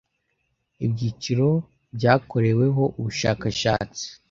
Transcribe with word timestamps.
Ibyiciro 0.85 1.49
byakoreweho 1.95 2.83
ubushakashatsi 2.99 4.05